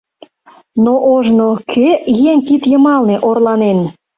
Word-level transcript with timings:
Но 0.83 0.93
ожно 1.13 1.49
кӧ 1.71 1.87
еҥ 2.29 2.37
кид 2.47 2.63
йымалне 2.71 3.17
орланен. 3.29 3.79